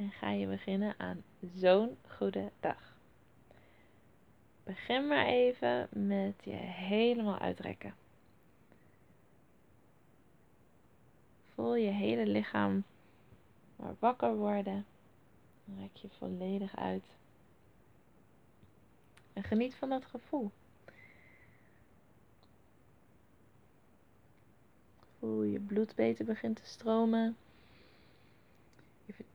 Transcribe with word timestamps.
en 0.00 0.10
ga 0.10 0.30
je 0.30 0.46
beginnen 0.46 0.94
aan 0.98 1.22
zo'n 1.54 1.96
goede 2.08 2.50
dag. 2.60 2.96
Begin 4.64 5.06
maar 5.06 5.26
even 5.26 5.88
met 5.90 6.34
je 6.44 6.50
helemaal 6.50 7.38
uitrekken. 7.38 7.94
Voel 11.54 11.74
je 11.74 11.90
hele 11.90 12.26
lichaam 12.26 12.84
maar 13.76 13.94
wakker 13.98 14.36
worden. 14.36 14.86
Rek 15.78 15.96
je 15.96 16.08
volledig 16.18 16.76
uit. 16.76 17.04
En 19.32 19.42
geniet 19.42 19.74
van 19.74 19.88
dat 19.88 20.04
gevoel. 20.04 20.50
Voel 25.18 25.42
je 25.42 25.60
bloed 25.60 25.94
beter 25.94 26.24
begint 26.24 26.56
te 26.56 26.66
stromen. 26.66 27.36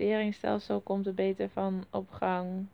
Verteringsstelsel 0.00 0.80
komt 0.80 1.06
er 1.06 1.14
beter 1.14 1.48
van 1.48 1.84
op 1.90 2.10
gang. 2.10 2.66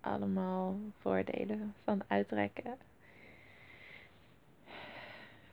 Allemaal 0.00 0.76
voordelen 1.00 1.74
van 1.84 2.02
uitrekken. 2.06 2.78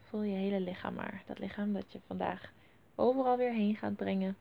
Voel 0.02 0.22
je 0.22 0.36
hele 0.36 0.60
lichaam 0.60 0.94
maar. 0.94 1.24
Dat 1.26 1.40
lichaam 1.40 1.74
dat 1.74 1.92
je 1.92 2.00
vandaag 2.08 2.52
overal 2.96 3.38
weer 3.38 3.52
heen 3.52 3.76
gaat 3.76 3.96
brengen. 3.96 4.38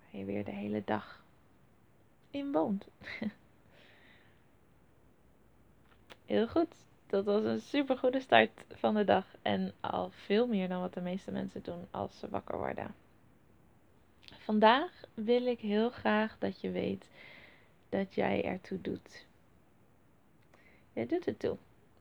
Waar 0.00 0.20
je 0.20 0.24
weer 0.24 0.44
de 0.44 0.50
hele 0.50 0.82
dag 0.84 1.24
in 2.30 2.52
woont. 2.52 2.88
Heel 6.26 6.48
goed. 6.48 6.74
Dat 7.06 7.24
was 7.24 7.44
een 7.44 7.60
super 7.60 7.98
goede 7.98 8.20
start 8.20 8.64
van 8.70 8.94
de 8.94 9.04
dag. 9.04 9.26
En 9.42 9.72
al 9.80 10.10
veel 10.10 10.46
meer 10.46 10.68
dan 10.68 10.80
wat 10.80 10.94
de 10.94 11.00
meeste 11.00 11.30
mensen 11.30 11.62
doen 11.62 11.86
als 11.90 12.18
ze 12.18 12.28
wakker 12.28 12.58
worden. 12.58 13.01
Vandaag 14.44 15.04
wil 15.14 15.46
ik 15.46 15.60
heel 15.60 15.90
graag 15.90 16.38
dat 16.38 16.60
je 16.60 16.70
weet 16.70 17.08
dat 17.88 18.14
jij 18.14 18.44
ertoe 18.44 18.80
doet. 18.80 19.26
Jij 20.92 21.06
doet 21.06 21.24
het 21.24 21.38
toe. 21.38 21.56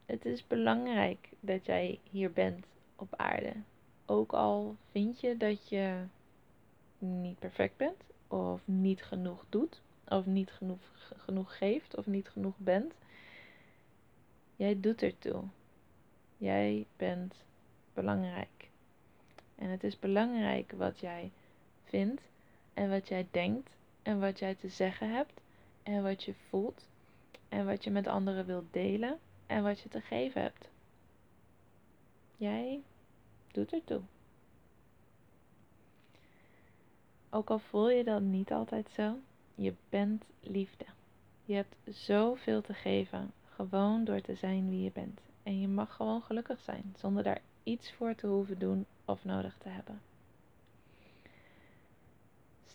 Het 0.06 0.26
is 0.26 0.48
belangrijk 0.48 1.30
dat 1.40 1.66
jij 1.66 2.00
hier 2.12 2.32
bent 2.32 2.66
op 2.96 3.16
aarde. 3.16 3.54
Ook 4.06 4.34
al 4.34 4.76
vind 4.92 5.20
je 5.20 5.38
dat 5.38 5.70
je 5.70 6.04
niet 6.98 7.40
perfect 7.40 7.78
bent, 7.78 8.04
of 8.28 8.62
niet 8.66 9.04
genoeg 9.04 9.46
doet, 9.50 9.82
of 10.08 10.26
niet 10.26 10.52
genoeg, 10.52 10.80
genoeg 11.18 11.58
geeft, 11.58 11.98
of 11.98 12.06
niet 12.06 12.30
genoeg 12.30 12.58
bent. 12.58 12.94
Jij 14.56 14.80
doet 14.80 15.02
ertoe. 15.02 15.44
Jij 16.38 16.86
bent 16.98 17.36
belangrijk. 17.94 18.70
En 19.56 19.70
het 19.70 19.84
is 19.84 20.00
belangrijk 20.00 20.72
wat 20.78 21.00
jij 21.00 21.32
vindt 21.84 22.22
en 22.82 22.90
wat 22.90 23.08
jij 23.08 23.28
denkt 23.32 23.70
en 24.02 24.20
wat 24.20 24.40
jij 24.40 24.56
te 24.56 24.70
zeggen 24.70 25.14
hebt 25.14 25.42
en 25.84 26.04
wat 26.04 26.24
je 26.24 26.34
voelt 26.50 26.88
en 27.50 27.66
wat 27.66 27.84
je 27.84 27.92
met 27.92 28.08
anderen 28.08 28.46
wilt 28.46 28.74
delen 28.74 29.20
en 29.48 29.64
wat 29.64 29.80
je 29.80 29.90
te 29.90 30.02
geven 30.02 30.42
hebt. 30.42 30.70
Jij 32.38 32.82
doet 33.52 33.74
ertoe. 33.74 34.02
Ook 37.30 37.50
al 37.50 37.60
voel 37.60 37.90
je 37.90 38.04
dat 38.04 38.22
niet 38.22 38.52
altijd 38.52 38.90
zo, 38.90 39.16
je 39.56 39.74
bent 39.90 40.24
liefde. 40.40 40.86
Je 41.46 41.54
hebt 41.54 41.76
zoveel 41.90 42.62
te 42.62 42.74
geven, 42.74 43.32
gewoon 43.56 44.04
door 44.04 44.22
te 44.22 44.36
zijn 44.36 44.70
wie 44.70 44.84
je 44.84 44.92
bent. 44.92 45.20
En 45.44 45.60
je 45.62 45.68
mag 45.68 45.96
gewoon 45.96 46.22
gelukkig 46.22 46.60
zijn, 46.60 46.94
zonder 46.98 47.24
daar 47.24 47.42
iets 47.64 47.92
voor 47.92 48.16
te 48.16 48.28
hoeven 48.28 48.60
doen 48.60 48.86
of 49.06 49.26
nodig 49.26 49.58
te 49.58 49.70
hebben. 49.70 50.02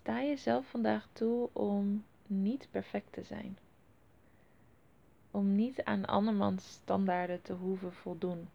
Sta 0.06 0.22
jezelf 0.22 0.66
vandaag 0.66 1.08
toe 1.12 1.48
om 1.52 2.04
niet 2.26 2.68
perfect 2.70 3.12
te 3.12 3.22
zijn. 3.22 3.58
Om 5.30 5.54
niet 5.54 5.84
aan 5.84 6.04
andermans 6.04 6.68
standaarden 6.68 7.42
te 7.42 7.52
hoeven 7.52 7.92
voldoen. 7.92 8.48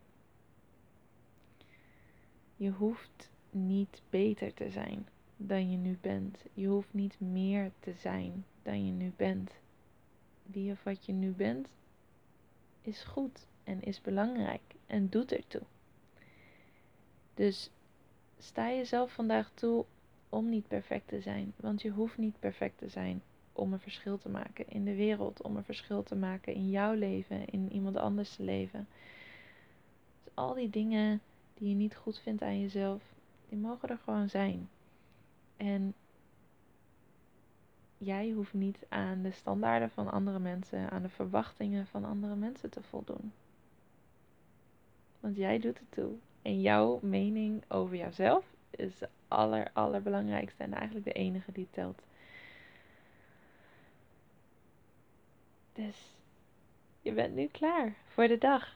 Je 2.56 2.70
hoeft 2.70 3.30
niet 3.50 4.02
beter 4.10 4.54
te 4.54 4.70
zijn 4.70 5.08
dan 5.38 5.72
je 5.72 5.78
nu 5.78 5.98
bent. 6.02 6.38
Je 6.54 6.68
hoeft 6.68 6.94
niet 6.94 7.20
meer 7.20 7.72
te 7.80 7.94
zijn 7.94 8.46
dan 8.64 8.86
je 8.86 8.92
nu 8.92 9.14
bent. 9.16 9.52
Wie 10.44 10.72
of 10.72 10.84
wat 10.84 11.06
je 11.06 11.14
nu 11.14 11.32
bent 11.32 11.68
is 12.82 13.04
goed 13.04 13.48
en 13.64 13.82
is 13.82 14.02
belangrijk 14.02 14.76
en 14.88 15.10
doet 15.10 15.32
ertoe. 15.32 15.64
Dus 17.34 17.70
sta 18.40 18.70
jezelf 18.70 19.14
vandaag 19.14 19.52
toe 19.54 19.86
om 20.32 20.50
niet 20.50 20.68
perfect 20.68 21.08
te 21.08 21.22
zijn. 21.22 21.54
Want 21.56 21.82
je 21.82 21.90
hoeft 21.90 22.18
niet 22.18 22.40
perfect 22.40 22.78
te 22.78 22.90
zijn 22.90 23.22
om 23.54 23.74
een 23.74 23.80
verschil 23.80 24.18
te 24.18 24.30
maken 24.30 24.70
in 24.70 24.84
de 24.84 24.96
wereld, 24.96 25.42
om 25.42 25.56
een 25.56 25.64
verschil 25.64 26.04
te 26.04 26.16
maken 26.16 26.54
in 26.54 26.70
jouw 26.70 26.94
leven, 26.94 27.46
in 27.46 27.72
iemand 27.72 27.98
anders 27.98 28.38
leven. 28.38 28.88
Dus 30.24 30.34
al 30.34 30.54
die 30.54 30.70
dingen 30.70 31.22
die 31.54 31.70
je 31.70 31.76
niet 31.76 31.96
goed 31.96 32.20
vindt 32.20 32.42
aan 32.42 32.60
jezelf, 32.60 33.02
die 33.50 33.58
mogen 33.58 33.90
er 33.90 34.00
gewoon 34.04 34.30
zijn. 34.30 34.70
En 35.58 35.94
jij 37.98 38.32
hoeft 38.32 38.54
niet 38.54 38.86
aan 38.90 39.22
de 39.22 39.32
standaarden 39.32 39.90
van 39.90 40.12
andere 40.12 40.40
mensen, 40.40 40.90
aan 40.90 41.02
de 41.02 41.10
verwachtingen 41.10 41.88
van 41.88 42.06
andere 42.06 42.36
mensen 42.36 42.70
te 42.70 42.82
voldoen. 42.82 43.32
Want 45.20 45.36
jij 45.36 45.60
doet 45.60 45.80
het 45.80 45.92
toe. 45.92 46.12
En 46.42 46.62
jouw 46.62 47.00
mening 47.02 47.64
over 47.68 47.96
jouzelf 47.96 48.46
is 48.82 48.98
de 48.98 49.10
aller, 49.28 49.70
allerbelangrijkste 49.74 50.64
en 50.64 50.74
eigenlijk 50.74 51.06
de 51.06 51.14
enige 51.14 51.52
die 51.52 51.68
telt. 51.72 52.02
Dus 55.74 56.16
je 57.02 57.12
bent 57.12 57.36
nu 57.36 57.48
klaar 57.48 57.96
voor 58.08 58.28
de 58.28 58.38
dag. 58.38 58.76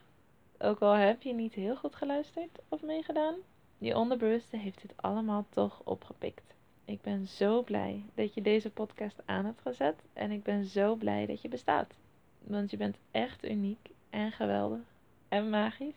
Ook 0.57 0.79
al 0.79 0.93
heb 0.93 1.21
je 1.21 1.33
niet 1.33 1.53
heel 1.53 1.75
goed 1.75 1.95
geluisterd 1.95 2.59
of 2.69 2.81
meegedaan, 2.81 3.35
je 3.77 3.95
onderbewuste 3.95 4.57
heeft 4.57 4.81
dit 4.81 4.93
allemaal 4.95 5.45
toch 5.49 5.81
opgepikt. 5.83 6.53
Ik 6.85 7.01
ben 7.01 7.27
zo 7.27 7.63
blij 7.63 8.03
dat 8.13 8.33
je 8.33 8.41
deze 8.41 8.69
podcast 8.69 9.21
aan 9.25 9.45
hebt 9.45 9.61
gezet 9.61 9.95
en 10.13 10.31
ik 10.31 10.43
ben 10.43 10.65
zo 10.65 10.95
blij 10.95 11.25
dat 11.25 11.41
je 11.41 11.47
bestaat. 11.47 11.93
Want 12.39 12.71
je 12.71 12.77
bent 12.77 12.97
echt 13.11 13.45
uniek 13.45 13.89
en 14.09 14.31
geweldig 14.31 14.79
en 15.27 15.49
magisch. 15.49 15.95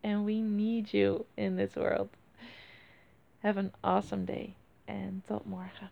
And 0.00 0.24
we 0.24 0.32
need 0.32 0.90
you 0.90 1.24
in 1.34 1.56
this 1.56 1.74
world. 1.74 2.08
Have 3.40 3.56
an 3.56 3.72
awesome 3.80 4.24
day 4.24 4.56
en 4.84 5.22
tot 5.26 5.44
morgen. 5.46 5.90